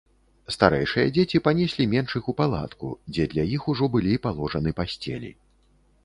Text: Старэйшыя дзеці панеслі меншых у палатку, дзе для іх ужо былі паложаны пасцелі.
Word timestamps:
Старэйшыя 0.53 1.09
дзеці 1.17 1.41
панеслі 1.47 1.83
меншых 1.91 2.29
у 2.33 2.33
палатку, 2.39 2.89
дзе 3.13 3.27
для 3.33 3.45
іх 3.57 3.67
ужо 3.73 3.89
былі 3.97 4.15
паложаны 4.25 4.73
пасцелі. 4.81 5.31